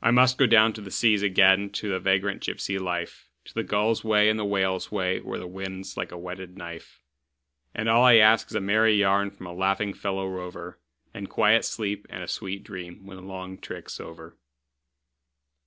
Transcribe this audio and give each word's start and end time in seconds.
I 0.00 0.10
must 0.10 0.38
go 0.38 0.46
down 0.46 0.72
to 0.72 0.80
the 0.80 0.90
seas 0.90 1.20
again, 1.20 1.68
to 1.72 1.90
the 1.90 2.00
vagrant 2.00 2.40
gypsy 2.42 2.80
life, 2.80 3.28
To 3.44 3.52
the 3.52 3.62
gull's 3.62 4.02
way 4.02 4.30
and 4.30 4.38
the 4.38 4.44
whale's 4.46 4.90
way, 4.90 5.20
where 5.20 5.38
the 5.38 5.46
wind's 5.46 5.98
like 5.98 6.10
a 6.10 6.16
whetted 6.16 6.56
knife; 6.56 7.02
And 7.74 7.86
all 7.86 8.02
I 8.02 8.14
ask 8.16 8.48
is 8.50 8.54
a 8.54 8.60
merry 8.62 8.94
yarn 8.94 9.30
from 9.30 9.46
a 9.46 9.52
laughing 9.52 9.92
fellow 9.92 10.26
rover, 10.26 10.80
And 11.12 11.28
quiet 11.28 11.66
sleep 11.66 12.06
and 12.08 12.22
a 12.22 12.26
sweet 12.26 12.64
dream 12.64 13.04
when 13.04 13.18
the 13.18 13.22
long 13.22 13.58
trick's 13.58 14.00
over. 14.00 14.38